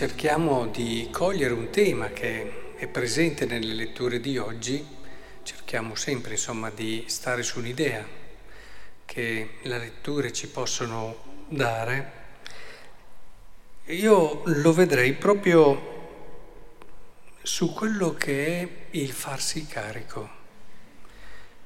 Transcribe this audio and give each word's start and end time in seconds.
Cerchiamo 0.00 0.66
di 0.68 1.08
cogliere 1.12 1.52
un 1.52 1.68
tema 1.68 2.08
che 2.08 2.72
è 2.76 2.86
presente 2.86 3.44
nelle 3.44 3.74
letture 3.74 4.18
di 4.18 4.38
oggi, 4.38 4.82
cerchiamo 5.42 5.94
sempre 5.94 6.30
insomma 6.30 6.70
di 6.70 7.04
stare 7.06 7.42
su 7.42 7.58
un'idea 7.58 8.02
che 9.04 9.50
le 9.60 9.78
letture 9.78 10.32
ci 10.32 10.48
possono 10.48 11.44
dare, 11.48 12.12
io 13.88 14.40
lo 14.46 14.72
vedrei 14.72 15.12
proprio 15.12 15.98
su 17.42 17.74
quello 17.74 18.14
che 18.14 18.46
è 18.46 18.68
il 18.92 19.12
farsi 19.12 19.66
carico, 19.66 20.30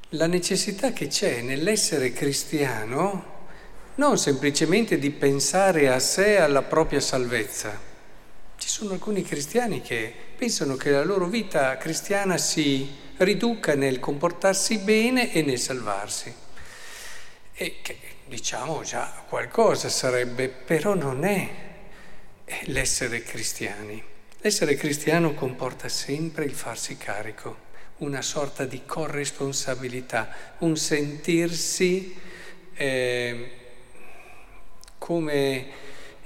la 0.08 0.26
necessità 0.26 0.92
che 0.92 1.06
c'è 1.06 1.40
nell'essere 1.40 2.12
cristiano 2.12 3.46
non 3.94 4.18
semplicemente 4.18 4.98
di 4.98 5.10
pensare 5.10 5.88
a 5.88 6.00
sé, 6.00 6.38
alla 6.38 6.62
propria 6.62 6.98
salvezza. 6.98 7.92
Ci 8.64 8.70
sono 8.70 8.94
alcuni 8.94 9.22
cristiani 9.22 9.82
che 9.82 10.10
pensano 10.34 10.76
che 10.76 10.88
la 10.88 11.04
loro 11.04 11.26
vita 11.26 11.76
cristiana 11.76 12.38
si 12.38 12.90
riduca 13.18 13.74
nel 13.74 14.00
comportarsi 14.00 14.78
bene 14.78 15.34
e 15.34 15.42
nel 15.42 15.58
salvarsi. 15.58 16.34
E 17.52 17.76
che 17.82 17.98
diciamo 18.24 18.80
già 18.82 19.22
qualcosa 19.28 19.90
sarebbe, 19.90 20.48
però 20.48 20.94
non 20.94 21.26
è 21.26 21.46
l'essere 22.62 23.22
cristiani. 23.22 24.02
L'essere 24.38 24.76
cristiano 24.76 25.34
comporta 25.34 25.90
sempre 25.90 26.46
il 26.46 26.54
farsi 26.54 26.96
carico, 26.96 27.56
una 27.98 28.22
sorta 28.22 28.64
di 28.64 28.86
corresponsabilità, 28.86 30.54
un 30.60 30.74
sentirsi... 30.78 32.16
Eh, 32.72 33.50
come 34.96 35.66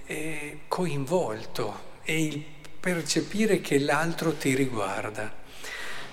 eh, 0.07 0.59
coinvolto 0.69 1.88
e 2.09 2.23
il 2.23 2.43
percepire 2.81 3.61
che 3.61 3.79
l'altro 3.79 4.33
ti 4.33 4.55
riguarda. 4.55 5.31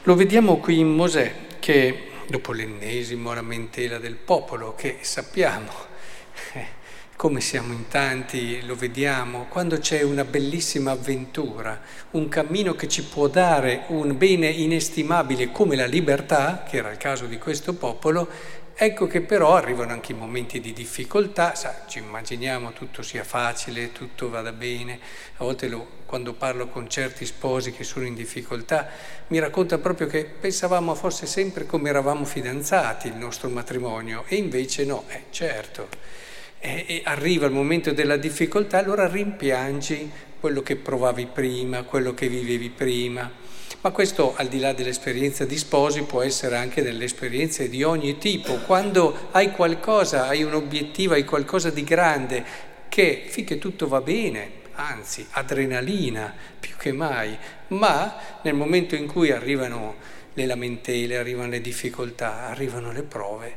Lo 0.03 0.15
vediamo 0.15 0.57
qui 0.57 0.79
in 0.79 0.89
Mosè 0.89 1.33
che 1.59 2.09
dopo 2.27 2.51
l'ennesimo 2.51 3.33
lamentela 3.33 3.97
del 3.97 4.15
popolo 4.15 4.75
che 4.75 4.97
sappiamo 4.99 5.71
come 7.15 7.39
siamo 7.39 7.71
in 7.71 7.87
tanti, 7.87 8.65
lo 8.65 8.75
vediamo, 8.75 9.45
quando 9.47 9.77
c'è 9.77 10.01
una 10.01 10.25
bellissima 10.25 10.91
avventura, 10.91 11.79
un 12.11 12.27
cammino 12.27 12.73
che 12.75 12.89
ci 12.89 13.03
può 13.03 13.29
dare 13.29 13.85
un 13.87 14.17
bene 14.17 14.49
inestimabile 14.49 15.49
come 15.49 15.77
la 15.77 15.85
libertà, 15.85 16.65
che 16.67 16.75
era 16.75 16.91
il 16.91 16.97
caso 16.97 17.25
di 17.25 17.37
questo 17.37 17.73
popolo, 17.73 18.27
Ecco 18.77 19.07
che 19.07 19.21
però 19.21 19.55
arrivano 19.55 19.93
anche 19.93 20.11
i 20.11 20.15
momenti 20.15 20.59
di 20.59 20.73
difficoltà, 20.73 21.55
sa, 21.55 21.85
ci 21.87 21.99
immaginiamo 21.99 22.73
tutto 22.73 23.01
sia 23.03 23.23
facile, 23.23 23.93
tutto 23.93 24.29
vada 24.29 24.51
bene, 24.51 24.99
a 25.37 25.45
volte 25.45 25.69
lo, 25.69 25.87
quando 26.05 26.33
parlo 26.33 26.67
con 26.67 26.89
certi 26.89 27.25
sposi 27.25 27.71
che 27.71 27.85
sono 27.85 28.05
in 28.05 28.13
difficoltà 28.13 28.89
mi 29.27 29.39
raccontano 29.39 29.81
proprio 29.81 30.07
che 30.07 30.25
pensavamo 30.25 30.93
fosse 30.93 31.25
sempre 31.25 31.65
come 31.65 31.87
eravamo 31.87 32.25
fidanzati 32.25 33.07
il 33.07 33.15
nostro 33.15 33.47
matrimonio 33.47 34.25
e 34.27 34.35
invece 34.35 34.83
no, 34.83 35.05
eh, 35.07 35.23
certo, 35.29 35.87
e, 36.59 36.83
e 36.85 37.01
arriva 37.05 37.45
il 37.45 37.53
momento 37.53 37.93
della 37.93 38.17
difficoltà, 38.17 38.79
allora 38.79 39.07
rimpiangi 39.07 40.11
quello 40.37 40.61
che 40.61 40.75
provavi 40.75 41.27
prima, 41.27 41.83
quello 41.83 42.13
che 42.13 42.27
vivevi 42.27 42.69
prima. 42.71 43.44
Ma 43.85 43.91
questo 43.91 44.33
al 44.35 44.47
di 44.47 44.57
là 44.57 44.73
dell'esperienza 44.73 45.45
di 45.45 45.59
sposi 45.59 46.01
può 46.05 46.23
essere 46.23 46.57
anche 46.57 46.81
delle 46.81 47.03
esperienze 47.03 47.69
di 47.69 47.83
ogni 47.83 48.17
tipo. 48.17 48.55
Quando 48.55 49.29
hai 49.29 49.51
qualcosa, 49.51 50.25
hai 50.25 50.41
un 50.41 50.55
obiettivo, 50.55 51.13
hai 51.13 51.23
qualcosa 51.23 51.69
di 51.69 51.83
grande 51.83 52.43
che 52.89 53.25
finché 53.27 53.59
tutto 53.59 53.87
va 53.87 54.01
bene, 54.01 54.49
anzi 54.73 55.27
adrenalina 55.29 56.33
più 56.59 56.75
che 56.77 56.93
mai, 56.93 57.37
ma 57.67 58.39
nel 58.41 58.55
momento 58.55 58.95
in 58.95 59.05
cui 59.05 59.29
arrivano 59.29 59.97
le 60.33 60.47
lamentele, 60.47 61.17
arrivano 61.17 61.49
le 61.49 61.61
difficoltà, 61.61 62.47
arrivano 62.47 62.91
le 62.91 63.03
prove, 63.03 63.55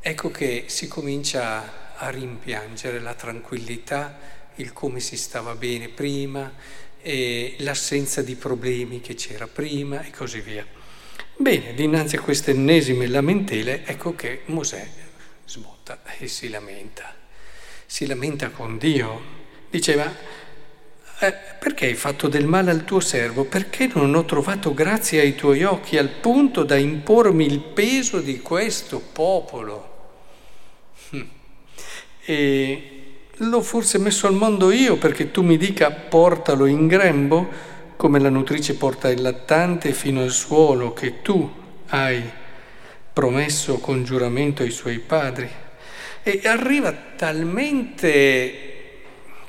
ecco 0.00 0.30
che 0.30 0.64
si 0.68 0.88
comincia 0.88 1.96
a 1.96 2.08
rimpiangere 2.08 2.98
la 2.98 3.12
tranquillità, 3.12 4.38
il 4.54 4.72
come 4.72 5.00
si 5.00 5.18
stava 5.18 5.54
bene 5.54 5.88
prima, 5.88 6.50
l'assenza 7.58 8.22
di 8.22 8.34
problemi 8.34 9.00
che 9.00 9.14
c'era 9.14 9.46
prima 9.46 10.02
e 10.02 10.10
così 10.10 10.40
via. 10.40 10.66
Bene, 11.36 11.72
dinanzi 11.74 12.16
a 12.16 12.20
queste 12.20 12.50
ennesime 12.50 13.06
lamentele, 13.06 13.84
ecco 13.86 14.14
che 14.14 14.42
Mosè 14.46 14.86
sbotta 15.46 16.00
e 16.18 16.28
si 16.28 16.48
lamenta. 16.48 17.14
Si 17.86 18.06
lamenta 18.06 18.50
con 18.50 18.76
Dio. 18.76 19.38
Diceva, 19.70 20.14
eh, 21.22 21.32
perché 21.58 21.86
hai 21.86 21.94
fatto 21.94 22.28
del 22.28 22.46
male 22.46 22.70
al 22.70 22.84
tuo 22.84 23.00
servo? 23.00 23.44
Perché 23.44 23.90
non 23.94 24.14
ho 24.14 24.24
trovato 24.24 24.72
grazia 24.74 25.22
ai 25.22 25.34
tuoi 25.34 25.64
occhi 25.64 25.96
al 25.96 26.08
punto 26.08 26.62
da 26.62 26.76
impormi 26.76 27.46
il 27.46 27.60
peso 27.60 28.20
di 28.20 28.40
questo 28.40 29.00
popolo? 29.00 30.12
Hm. 31.10 31.28
E 32.24 32.99
L'ho 33.42 33.62
forse 33.62 33.96
messo 33.96 34.26
al 34.26 34.34
mondo 34.34 34.70
io 34.70 34.98
perché 34.98 35.30
tu 35.30 35.42
mi 35.42 35.56
dica 35.56 35.90
portalo 35.90 36.66
in 36.66 36.86
grembo, 36.86 37.48
come 37.96 38.18
la 38.18 38.28
nutrice 38.28 38.74
porta 38.74 39.08
il 39.08 39.22
lattante 39.22 39.94
fino 39.94 40.20
al 40.20 40.30
suolo 40.30 40.92
che 40.92 41.22
tu 41.22 41.50
hai 41.86 42.22
promesso 43.10 43.78
con 43.78 44.04
giuramento 44.04 44.62
ai 44.62 44.70
suoi 44.70 44.98
padri. 44.98 45.48
E 46.22 46.42
arriva 46.44 46.92
talmente, 47.16 48.52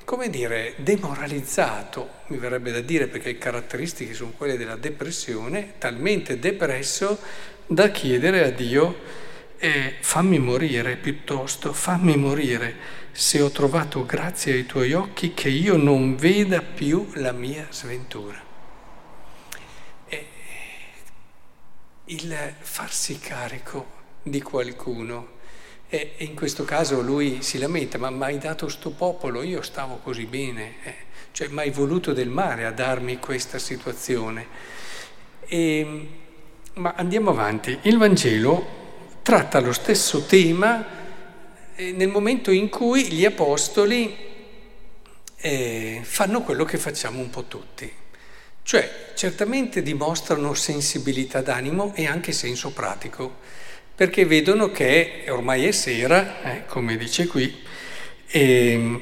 come 0.06 0.30
dire, 0.30 0.76
demoralizzato, 0.78 2.12
mi 2.28 2.38
verrebbe 2.38 2.72
da 2.72 2.80
dire 2.80 3.08
perché 3.08 3.34
le 3.34 3.38
caratteristiche 3.38 4.14
sono 4.14 4.32
quelle 4.38 4.56
della 4.56 4.78
depressione, 4.78 5.74
talmente 5.80 6.40
depresso 6.40 7.20
da 7.68 7.90
chiedere 7.90 8.46
a 8.46 8.52
Dio 8.52 8.96
eh, 9.58 9.96
fammi 10.00 10.40
morire 10.40 10.96
piuttosto, 10.96 11.74
fammi 11.74 12.16
morire 12.16 13.00
se 13.12 13.42
ho 13.42 13.50
trovato 13.50 14.06
grazia 14.06 14.54
ai 14.54 14.66
tuoi 14.66 14.94
occhi 14.94 15.34
che 15.34 15.50
io 15.50 15.76
non 15.78 16.16
veda 16.16 16.62
più 16.62 17.10
la 17.16 17.32
mia 17.32 17.68
sventura. 17.70 18.42
E 20.08 20.28
il 22.06 22.54
farsi 22.60 23.20
carico 23.20 24.00
di 24.24 24.42
qualcuno, 24.42 25.40
e 25.90 26.14
in 26.20 26.36
questo 26.36 26.64
caso 26.64 27.02
lui 27.02 27.42
si 27.42 27.58
lamenta, 27.58 27.98
ma 27.98 28.10
mi 28.10 28.38
dato 28.38 28.70
sto 28.70 28.92
popolo, 28.92 29.42
io 29.42 29.62
stavo 29.62 29.98
così 29.98 30.26
bene, 30.26 30.76
eh? 30.84 30.96
cioè 31.32 31.50
mi 31.50 31.70
voluto 31.70 32.14
del 32.14 32.30
male 32.30 32.66
a 32.66 32.72
darmi 32.72 33.20
questa 33.20 33.60
situazione. 33.60 34.48
E, 35.46 36.08
ma 36.76 36.94
andiamo 36.96 37.32
avanti, 37.32 37.78
il 37.82 37.98
Vangelo 37.98 38.80
tratta 39.22 39.60
lo 39.60 39.74
stesso 39.74 40.24
tema 40.26 41.01
nel 41.94 42.10
momento 42.10 42.52
in 42.52 42.70
cui 42.70 43.12
gli 43.12 43.26
apostoli 43.26 44.16
eh, 45.38 46.02
fanno 46.04 46.42
quello 46.42 46.64
che 46.64 46.78
facciamo 46.78 47.20
un 47.20 47.30
po' 47.30 47.46
tutti, 47.46 47.92
cioè 48.64 49.12
certamente 49.16 49.82
dimostrano 49.82 50.54
sensibilità 50.54 51.42
d'animo 51.42 51.94
e 51.96 52.06
anche 52.06 52.32
senso 52.32 52.72
pratico, 52.72 53.40
perché 53.96 54.26
vedono 54.26 54.70
che 54.72 55.26
ormai 55.30 55.66
è 55.66 55.72
sera, 55.72 56.44
eh, 56.44 56.66
come 56.68 56.98
dice 56.98 57.26
qui, 57.28 57.64
e 58.28 59.02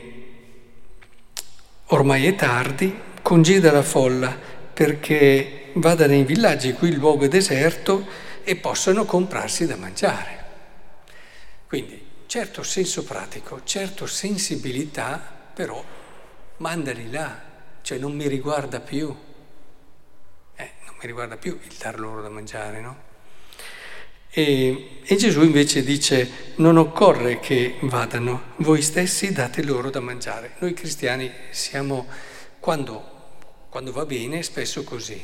ormai 1.88 2.28
è 2.28 2.36
tardi, 2.36 2.98
congeda 3.22 3.72
la 3.72 3.84
folla 3.84 4.38
perché 4.74 5.72
vada 5.74 6.08
nei 6.08 6.24
villaggi, 6.24 6.74
qui 6.74 6.90
il 6.90 6.96
luogo 6.96 7.26
è 7.26 7.28
deserto, 7.28 8.08
e 8.44 8.56
possano 8.56 9.04
comprarsi 9.06 9.68
da 9.68 9.76
mangiare. 9.76 10.38
Quindi 11.68 11.99
certo 12.30 12.62
senso 12.62 13.04
pratico, 13.04 13.62
certo 13.64 14.06
sensibilità, 14.06 15.20
però 15.52 15.84
mandali 16.58 17.10
là, 17.10 17.42
cioè 17.82 17.98
non 17.98 18.16
mi 18.16 18.28
riguarda 18.28 18.80
più, 18.80 19.08
eh, 20.56 20.72
non 20.86 20.94
mi 20.94 21.08
riguarda 21.08 21.38
più 21.38 21.58
il 21.60 21.76
dar 21.80 22.00
loro 22.00 22.22
da 22.22 22.30
mangiare, 22.30 22.82
no? 22.82 22.98
E, 24.30 25.00
e, 25.04 25.16
Gesù 25.16 25.42
invece 25.42 25.84
dice 25.84 26.54
non 26.58 26.78
occorre 26.78 27.40
che 27.40 27.78
vadano, 27.82 28.54
voi 28.58 28.84
stessi 28.84 29.32
date 29.32 29.64
loro 29.64 29.90
da 29.90 30.00
mangiare. 30.00 30.54
Noi 30.60 30.74
cristiani 30.74 31.32
siamo, 31.50 32.06
quando, 32.60 33.04
quando 33.70 33.92
va 33.92 34.06
bene, 34.06 34.44
spesso 34.44 34.84
così. 34.84 35.20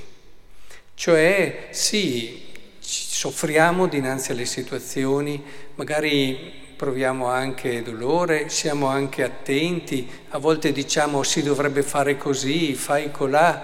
Cioè 0.95 1.67
sì, 1.69 2.47
soffriamo 2.79 3.85
dinanzi 3.85 4.31
alle 4.31 4.45
situazioni, 4.45 5.43
magari 5.75 6.64
proviamo 6.75 7.27
anche 7.27 7.81
dolore, 7.81 8.49
siamo 8.49 8.87
anche 8.87 9.23
attenti, 9.23 10.09
a 10.29 10.37
volte 10.37 10.71
diciamo 10.71 11.23
si 11.23 11.41
dovrebbe 11.41 11.83
fare 11.83 12.17
così, 12.17 12.73
fai 12.75 13.11
colà, 13.11 13.61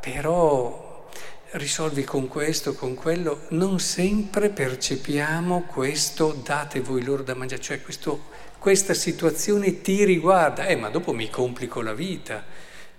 però 0.00 1.08
risolvi 1.52 2.04
con 2.04 2.28
questo, 2.28 2.74
con 2.74 2.94
quello, 2.94 3.46
non 3.50 3.80
sempre 3.80 4.50
percepiamo 4.50 5.62
questo 5.62 6.38
date 6.44 6.80
voi 6.80 7.02
loro 7.02 7.22
da 7.22 7.34
mangiare, 7.34 7.62
cioè 7.62 7.80
questo, 7.80 8.26
questa 8.58 8.94
situazione 8.94 9.80
ti 9.80 10.04
riguarda, 10.04 10.66
eh 10.66 10.76
ma 10.76 10.90
dopo 10.90 11.12
mi 11.12 11.30
complico 11.30 11.80
la 11.80 11.94
vita, 11.94 12.44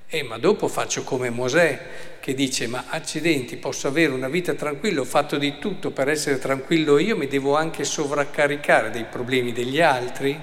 Eh, 0.09 0.23
ma 0.23 0.37
dopo 0.37 0.69
faccio 0.69 1.03
come 1.03 1.29
Mosè 1.29 2.19
che 2.21 2.33
dice, 2.33 2.65
ma 2.67 2.85
accidenti, 2.87 3.57
posso 3.57 3.89
avere 3.89 4.13
una 4.13 4.29
vita 4.29 4.53
tranquilla, 4.53 5.01
ho 5.01 5.05
fatto 5.05 5.37
di 5.37 5.59
tutto 5.59 5.91
per 5.91 6.07
essere 6.07 6.39
tranquillo 6.39 6.97
io, 6.97 7.17
mi 7.17 7.27
devo 7.27 7.57
anche 7.57 7.83
sovraccaricare 7.83 8.89
dei 8.89 9.03
problemi 9.03 9.51
degli 9.51 9.81
altri? 9.81 10.39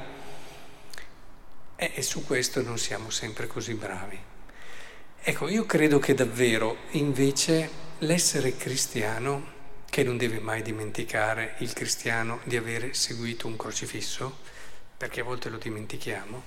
Eh, 1.77 1.91
e 1.95 2.03
su 2.03 2.27
questo 2.27 2.61
non 2.61 2.77
siamo 2.77 3.09
sempre 3.09 3.47
così 3.47 3.73
bravi. 3.73 4.19
Ecco, 5.23 5.49
io 5.49 5.65
credo 5.65 5.99
che 5.99 6.13
davvero 6.13 6.77
invece 6.91 7.71
l'essere 8.01 8.59
cristiano, 8.59 9.53
che 9.89 10.03
non 10.03 10.19
deve 10.19 10.41
mai 10.41 10.61
dimenticare 10.61 11.55
il 11.59 11.73
cristiano 11.73 12.41
di 12.45 12.59
avere 12.59 12.93
seguito 12.93 13.47
un 13.47 13.57
crocifisso, 13.57 14.41
perché 14.95 15.21
a 15.21 15.25
volte 15.25 15.49
lo 15.49 15.57
dimentichiamo, 15.57 16.43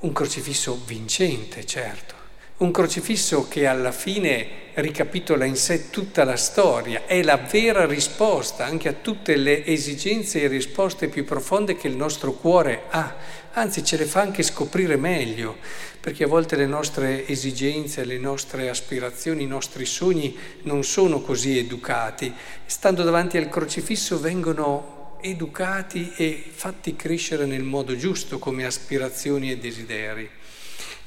un 0.00 0.12
crocifisso 0.12 0.82
vincente, 0.84 1.64
certo, 1.64 2.20
un 2.58 2.70
crocifisso 2.70 3.48
che 3.48 3.66
alla 3.66 3.92
fine 3.92 4.60
ricapitola 4.74 5.44
in 5.44 5.56
sé 5.56 5.90
tutta 5.90 6.24
la 6.24 6.36
storia, 6.36 7.04
è 7.06 7.22
la 7.22 7.36
vera 7.36 7.84
risposta 7.84 8.64
anche 8.64 8.88
a 8.88 8.94
tutte 8.94 9.36
le 9.36 9.66
esigenze 9.66 10.40
e 10.40 10.46
risposte 10.48 11.08
più 11.08 11.24
profonde 11.24 11.76
che 11.76 11.88
il 11.88 11.96
nostro 11.96 12.32
cuore 12.32 12.84
ha, 12.88 13.14
anzi 13.52 13.84
ce 13.84 13.96
le 13.96 14.04
fa 14.04 14.20
anche 14.20 14.42
scoprire 14.42 14.96
meglio, 14.96 15.56
perché 16.00 16.24
a 16.24 16.28
volte 16.28 16.56
le 16.56 16.66
nostre 16.66 17.26
esigenze, 17.28 18.04
le 18.04 18.18
nostre 18.18 18.68
aspirazioni, 18.68 19.42
i 19.42 19.46
nostri 19.46 19.84
sogni 19.84 20.36
non 20.62 20.84
sono 20.84 21.20
così 21.20 21.58
educati. 21.58 22.32
Stando 22.64 23.02
davanti 23.02 23.36
al 23.36 23.48
crocifisso 23.48 24.18
vengono 24.18 25.16
educati 25.20 26.12
e 26.16 26.42
fatti 26.50 26.96
crescere 26.96 27.46
nel 27.46 27.62
modo 27.62 27.96
giusto 27.96 28.38
come 28.38 28.64
aspirazioni 28.64 29.50
e 29.50 29.58
desideri. 29.58 30.28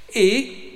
E 0.06 0.75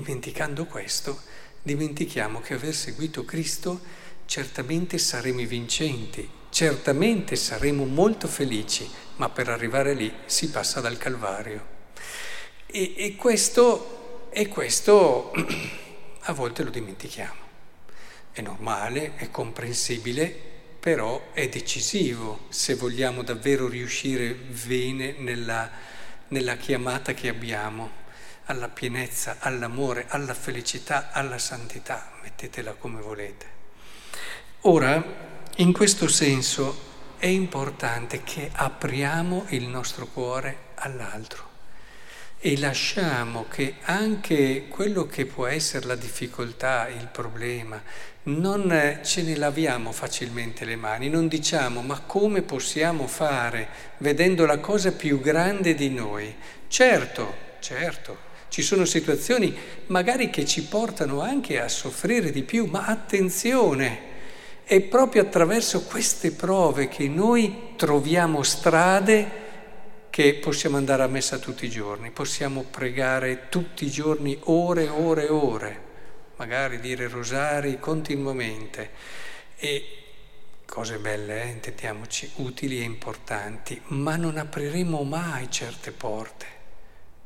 dimenticando 0.00 0.66
questo, 0.66 1.22
dimentichiamo 1.62 2.40
che 2.40 2.54
aver 2.54 2.74
seguito 2.74 3.24
Cristo 3.24 3.80
certamente 4.26 4.98
saremo 4.98 5.40
i 5.40 5.46
vincenti, 5.46 6.28
certamente 6.50 7.36
saremo 7.36 7.84
molto 7.84 8.26
felici, 8.26 8.90
ma 9.16 9.28
per 9.28 9.48
arrivare 9.48 9.94
lì 9.94 10.12
si 10.26 10.50
passa 10.50 10.80
dal 10.80 10.96
Calvario. 10.96 11.72
E, 12.66 12.94
e 12.96 13.14
questo, 13.14 14.30
e 14.32 14.48
questo 14.48 15.32
a 16.22 16.32
volte 16.32 16.64
lo 16.64 16.70
dimentichiamo. 16.70 17.42
È 18.32 18.40
normale, 18.40 19.14
è 19.14 19.30
comprensibile, 19.30 20.52
però 20.80 21.30
è 21.32 21.48
decisivo 21.48 22.46
se 22.48 22.74
vogliamo 22.74 23.22
davvero 23.22 23.68
riuscire 23.68 24.34
bene 24.34 25.14
nella, 25.18 25.70
nella 26.28 26.56
chiamata 26.56 27.14
che 27.14 27.28
abbiamo 27.28 28.02
alla 28.46 28.68
pienezza, 28.68 29.36
all'amore, 29.40 30.06
alla 30.08 30.34
felicità, 30.34 31.10
alla 31.12 31.38
santità, 31.38 32.10
mettetela 32.22 32.72
come 32.72 33.00
volete. 33.00 33.46
Ora, 34.62 35.02
in 35.56 35.72
questo 35.72 36.08
senso 36.08 36.92
è 37.18 37.26
importante 37.26 38.22
che 38.22 38.50
apriamo 38.52 39.46
il 39.48 39.66
nostro 39.68 40.06
cuore 40.06 40.56
all'altro 40.74 41.52
e 42.46 42.58
lasciamo 42.58 43.46
che 43.48 43.76
anche 43.84 44.68
quello 44.68 45.06
che 45.06 45.24
può 45.24 45.46
essere 45.46 45.86
la 45.86 45.94
difficoltà, 45.94 46.88
il 46.88 47.08
problema, 47.10 47.82
non 48.24 49.00
ce 49.02 49.22
ne 49.22 49.36
laviamo 49.36 49.92
facilmente 49.92 50.66
le 50.66 50.76
mani, 50.76 51.08
non 51.08 51.28
diciamo 51.28 51.80
ma 51.80 52.00
come 52.00 52.42
possiamo 52.42 53.06
fare 53.06 53.68
vedendo 53.98 54.44
la 54.44 54.58
cosa 54.58 54.92
più 54.92 55.20
grande 55.20 55.74
di 55.74 55.88
noi. 55.88 56.34
Certo, 56.68 57.34
certo, 57.60 58.18
ci 58.54 58.62
sono 58.62 58.84
situazioni 58.84 59.52
magari 59.86 60.30
che 60.30 60.44
ci 60.44 60.62
portano 60.62 61.20
anche 61.22 61.60
a 61.60 61.66
soffrire 61.66 62.30
di 62.30 62.44
più, 62.44 62.66
ma 62.66 62.86
attenzione, 62.86 64.12
è 64.62 64.80
proprio 64.80 65.22
attraverso 65.22 65.82
queste 65.82 66.30
prove 66.30 66.86
che 66.86 67.08
noi 67.08 67.72
troviamo 67.74 68.44
strade 68.44 69.42
che 70.08 70.34
possiamo 70.34 70.76
andare 70.76 71.02
a 71.02 71.08
messa 71.08 71.38
tutti 71.38 71.64
i 71.64 71.68
giorni, 71.68 72.12
possiamo 72.12 72.62
pregare 72.62 73.48
tutti 73.48 73.86
i 73.86 73.90
giorni 73.90 74.38
ore, 74.44 74.86
ore, 74.86 75.26
ore, 75.26 75.80
magari 76.36 76.78
dire 76.78 77.08
rosari 77.08 77.80
continuamente 77.80 78.90
e 79.56 79.84
cose 80.64 80.98
belle, 80.98 81.42
eh, 81.42 81.48
intendiamoci, 81.48 82.30
utili 82.36 82.78
e 82.78 82.84
importanti, 82.84 83.82
ma 83.86 84.14
non 84.14 84.36
apriremo 84.36 85.02
mai 85.02 85.50
certe 85.50 85.90
porte 85.90 86.46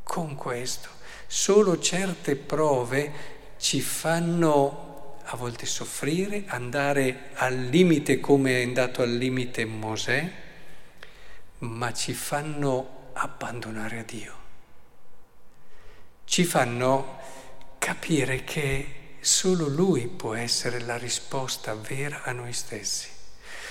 con 0.03 0.35
questo. 0.35 0.97
Solo 1.31 1.79
certe 1.79 2.37
prove 2.37 3.13
ci 3.59 3.83
fanno 3.83 5.19
a 5.25 5.37
volte 5.37 5.67
soffrire, 5.67 6.45
andare 6.47 7.33
al 7.35 7.67
limite 7.67 8.19
come 8.19 8.61
è 8.61 8.65
andato 8.65 9.03
al 9.03 9.11
limite 9.11 9.67
Mosè, 9.67 10.33
ma 11.59 11.93
ci 11.93 12.15
fanno 12.15 13.11
abbandonare 13.13 13.99
a 13.99 14.03
Dio. 14.05 14.37
Ci 16.25 16.45
fanno 16.45 17.19
capire 17.77 18.43
che 18.45 19.17
solo 19.21 19.69
Lui 19.69 20.07
può 20.07 20.33
essere 20.33 20.81
la 20.81 20.97
risposta 20.97 21.75
vera 21.75 22.23
a 22.23 22.33
noi 22.33 22.55
stessi. 22.55 23.18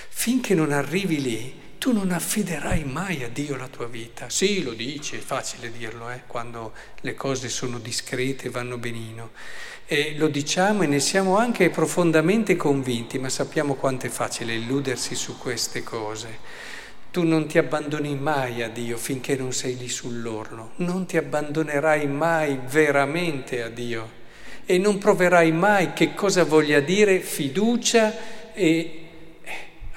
Finché 0.08 0.54
non 0.54 0.72
arrivi 0.72 1.20
lì, 1.20 1.54
tu 1.78 1.92
non 1.92 2.10
affiderai 2.10 2.84
mai 2.84 3.22
a 3.22 3.28
Dio 3.28 3.56
la 3.56 3.68
tua 3.68 3.86
vita. 3.86 4.28
Sì, 4.28 4.62
lo 4.62 4.72
dici, 4.72 5.16
è 5.16 5.20
facile 5.20 5.70
dirlo, 5.70 6.10
eh, 6.10 6.22
quando 6.26 6.72
le 7.02 7.14
cose 7.14 7.48
sono 7.48 7.78
discrete 7.78 8.46
e 8.46 8.50
vanno 8.50 8.78
benino. 8.78 9.30
E 9.86 10.14
lo 10.18 10.26
diciamo 10.28 10.82
e 10.82 10.86
ne 10.86 11.00
siamo 11.00 11.38
anche 11.38 11.70
profondamente 11.70 12.56
convinti, 12.56 13.18
ma 13.18 13.28
sappiamo 13.28 13.74
quanto 13.74 14.06
è 14.06 14.10
facile 14.10 14.54
illudersi 14.54 15.14
su 15.14 15.38
queste 15.38 15.82
cose. 15.84 16.38
Tu 17.10 17.22
non 17.22 17.46
ti 17.46 17.56
abbandoni 17.56 18.14
mai 18.16 18.62
a 18.62 18.68
Dio 18.68 18.98
finché 18.98 19.34
non 19.36 19.52
sei 19.52 19.76
lì 19.78 19.88
sull'orlo, 19.88 20.72
non 20.76 21.06
ti 21.06 21.16
abbandonerai 21.16 22.06
mai 22.06 22.58
veramente 22.66 23.62
a 23.62 23.68
Dio 23.68 24.16
e 24.66 24.76
non 24.76 24.98
proverai 24.98 25.50
mai 25.50 25.94
che 25.94 26.12
cosa 26.12 26.44
voglia 26.44 26.80
dire 26.80 27.20
fiducia 27.20 28.52
e 28.52 28.97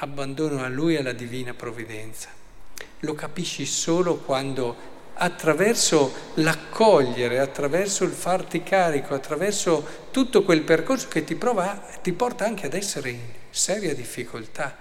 abbandono 0.01 0.63
a 0.63 0.67
Lui 0.67 0.96
e 0.96 1.00
alla 1.00 1.13
divina 1.13 1.53
provvidenza. 1.53 2.29
Lo 3.00 3.13
capisci 3.13 3.65
solo 3.65 4.17
quando 4.17 4.89
attraverso 5.13 6.13
l'accogliere, 6.36 7.39
attraverso 7.39 8.03
il 8.03 8.12
farti 8.12 8.63
carico, 8.63 9.13
attraverso 9.13 10.08
tutto 10.12 10.43
quel 10.43 10.62
percorso 10.62 11.08
che 11.08 11.24
ti, 11.24 11.36
prova, 11.36 11.74
ti 12.01 12.13
porta 12.13 12.46
anche 12.46 12.65
ad 12.65 12.74
essere 12.74 13.10
in 13.10 13.20
seria 13.51 13.93
difficoltà, 13.93 14.77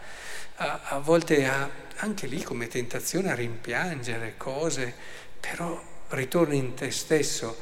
a, 0.57 0.81
a 0.85 0.99
volte 0.99 1.47
a, 1.47 1.69
anche 1.97 2.27
lì 2.27 2.43
come 2.43 2.69
tentazione 2.69 3.31
a 3.31 3.35
rimpiangere 3.35 4.35
cose, 4.39 4.95
però 5.39 5.83
ritorni 6.09 6.57
in 6.57 6.75
te 6.75 6.91
stesso, 6.91 7.57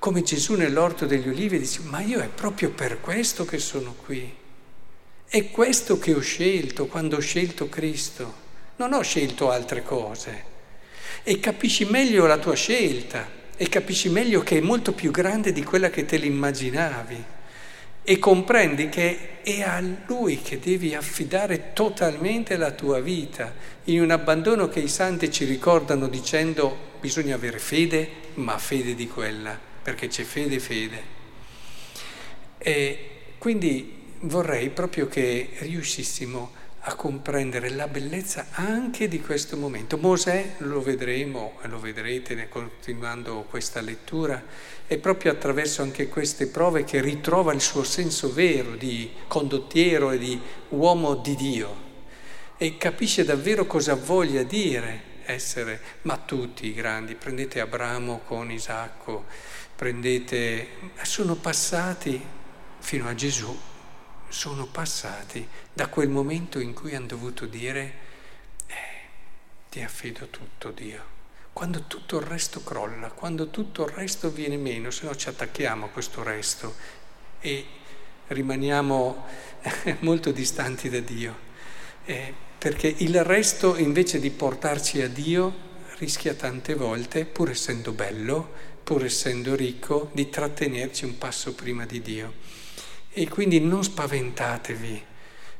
come 0.00 0.22
Gesù 0.22 0.54
nell'orto 0.54 1.06
degli 1.06 1.28
ulivi 1.28 1.58
dice, 1.58 1.80
ma 1.82 2.00
io 2.00 2.20
è 2.20 2.28
proprio 2.28 2.70
per 2.70 3.00
questo 3.00 3.44
che 3.44 3.58
sono 3.58 3.94
qui. 3.94 4.42
È 5.26 5.50
questo 5.50 5.98
che 5.98 6.14
ho 6.14 6.20
scelto 6.20 6.86
quando 6.86 7.16
ho 7.16 7.20
scelto 7.20 7.68
Cristo. 7.68 8.42
Non 8.76 8.92
ho 8.92 9.02
scelto 9.02 9.50
altre 9.50 9.82
cose. 9.82 10.52
E 11.22 11.40
capisci 11.40 11.84
meglio 11.84 12.26
la 12.26 12.38
tua 12.38 12.54
scelta 12.54 13.28
e 13.56 13.68
capisci 13.68 14.08
meglio 14.08 14.42
che 14.42 14.58
è 14.58 14.60
molto 14.60 14.92
più 14.92 15.10
grande 15.10 15.52
di 15.52 15.62
quella 15.62 15.90
che 15.90 16.04
te 16.04 16.18
l'immaginavi. 16.18 17.24
E 18.02 18.18
comprendi 18.18 18.88
che 18.88 19.40
è 19.42 19.62
a 19.62 19.82
Lui 20.06 20.42
che 20.42 20.58
devi 20.58 20.94
affidare 20.94 21.72
totalmente 21.72 22.56
la 22.56 22.72
tua 22.72 23.00
vita, 23.00 23.54
in 23.84 24.02
un 24.02 24.10
abbandono 24.10 24.68
che 24.68 24.80
i 24.80 24.88
santi 24.88 25.30
ci 25.30 25.44
ricordano 25.44 26.08
dicendo 26.08 26.92
bisogna 27.00 27.34
avere 27.34 27.58
fede, 27.58 28.08
ma 28.34 28.58
fede 28.58 28.94
di 28.94 29.08
quella, 29.08 29.58
perché 29.82 30.08
c'è 30.08 30.22
fede, 30.22 30.58
fede. 30.58 31.02
E 32.58 33.10
quindi 33.38 34.02
vorrei 34.24 34.70
proprio 34.70 35.06
che 35.08 35.50
riuscissimo 35.58 36.62
a 36.86 36.94
comprendere 36.96 37.70
la 37.70 37.88
bellezza 37.88 38.48
anche 38.52 39.08
di 39.08 39.20
questo 39.20 39.56
momento. 39.56 39.96
Mosè, 39.96 40.56
lo 40.58 40.82
vedremo 40.82 41.58
e 41.62 41.68
lo 41.68 41.78
vedrete 41.78 42.48
continuando 42.48 43.46
questa 43.48 43.80
lettura, 43.80 44.42
è 44.86 44.98
proprio 44.98 45.32
attraverso 45.32 45.80
anche 45.80 46.08
queste 46.08 46.46
prove 46.46 46.84
che 46.84 47.00
ritrova 47.00 47.54
il 47.54 47.62
suo 47.62 47.84
senso 47.84 48.32
vero 48.32 48.76
di 48.76 49.10
condottiero 49.28 50.10
e 50.10 50.18
di 50.18 50.38
uomo 50.70 51.14
di 51.14 51.34
Dio. 51.36 51.92
E 52.58 52.76
capisce 52.76 53.24
davvero 53.24 53.66
cosa 53.66 53.94
voglia 53.94 54.42
dire 54.42 55.12
essere, 55.24 55.80
ma 56.02 56.18
tutti 56.18 56.66
i 56.66 56.74
grandi, 56.74 57.14
prendete 57.14 57.60
Abramo 57.60 58.20
con 58.26 58.50
Isacco, 58.50 59.24
prendete, 59.74 60.68
sono 61.02 61.34
passati 61.34 62.22
fino 62.78 63.08
a 63.08 63.14
Gesù 63.14 63.72
sono 64.34 64.66
passati 64.66 65.46
da 65.72 65.86
quel 65.86 66.08
momento 66.08 66.58
in 66.58 66.74
cui 66.74 66.94
hanno 66.96 67.06
dovuto 67.06 67.46
dire, 67.46 67.94
eh, 68.66 68.74
ti 69.70 69.80
affido 69.80 70.26
tutto 70.26 70.72
Dio, 70.72 71.12
quando 71.52 71.84
tutto 71.86 72.18
il 72.18 72.26
resto 72.26 72.62
crolla, 72.64 73.10
quando 73.10 73.48
tutto 73.50 73.84
il 73.84 73.92
resto 73.92 74.30
viene 74.32 74.56
meno, 74.56 74.90
se 74.90 75.06
no 75.06 75.14
ci 75.14 75.28
attacchiamo 75.28 75.86
a 75.86 75.88
questo 75.88 76.24
resto 76.24 76.74
e 77.38 77.64
rimaniamo 78.26 79.24
molto 80.00 80.32
distanti 80.32 80.90
da 80.90 80.98
Dio. 80.98 81.52
Eh, 82.04 82.34
perché 82.58 82.92
il 82.98 83.22
resto 83.22 83.76
invece 83.76 84.18
di 84.18 84.30
portarci 84.30 85.00
a 85.00 85.08
Dio 85.08 85.54
rischia 85.98 86.34
tante 86.34 86.74
volte, 86.74 87.24
pur 87.24 87.50
essendo 87.50 87.92
bello, 87.92 88.50
pur 88.82 89.04
essendo 89.04 89.54
ricco, 89.54 90.10
di 90.12 90.28
trattenerci 90.28 91.04
un 91.04 91.18
passo 91.18 91.54
prima 91.54 91.86
di 91.86 92.02
Dio. 92.02 92.63
E 93.16 93.28
quindi 93.28 93.60
non 93.60 93.84
spaventatevi 93.84 95.04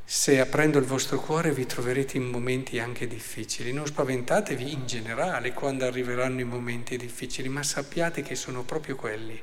se 0.03 0.41
aprendo 0.41 0.77
il 0.77 0.83
vostro 0.83 1.21
cuore 1.21 1.53
vi 1.53 1.65
troverete 1.65 2.17
in 2.17 2.25
momenti 2.25 2.79
anche 2.79 3.07
difficili. 3.07 3.71
Non 3.71 3.87
spaventatevi 3.87 4.73
in 4.73 4.85
generale 4.85 5.53
quando 5.53 5.85
arriveranno 5.85 6.41
i 6.41 6.43
momenti 6.43 6.97
difficili, 6.97 7.47
ma 7.47 7.63
sappiate 7.63 8.21
che 8.21 8.35
sono 8.35 8.63
proprio 8.63 8.97
quelli, 8.97 9.41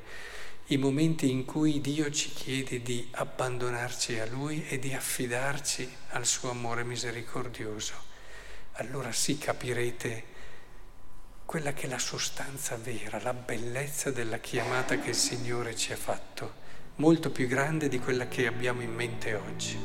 i 0.66 0.76
momenti 0.76 1.30
in 1.30 1.46
cui 1.46 1.80
Dio 1.80 2.10
ci 2.10 2.28
chiede 2.34 2.82
di 2.82 3.08
abbandonarci 3.12 4.18
a 4.20 4.26
Lui 4.26 4.66
e 4.68 4.78
di 4.78 4.92
affidarci 4.92 5.90
al 6.10 6.26
suo 6.26 6.50
amore 6.50 6.84
misericordioso. 6.84 7.94
Allora 8.72 9.10
sì 9.10 9.38
capirete 9.38 10.24
quella 11.46 11.72
che 11.72 11.86
è 11.86 11.88
la 11.88 11.98
sostanza 11.98 12.76
vera, 12.76 13.22
la 13.22 13.32
bellezza 13.32 14.10
della 14.10 14.38
chiamata 14.38 14.98
che 14.98 15.08
il 15.08 15.16
Signore 15.16 15.74
ci 15.74 15.92
ha 15.92 15.96
fatto, 15.96 16.60
molto 16.96 17.30
più 17.30 17.46
grande 17.46 17.88
di 17.88 17.98
quella 17.98 18.28
che 18.28 18.46
abbiamo 18.46 18.82
in 18.82 18.94
mente 18.94 19.34
oggi. 19.34 19.78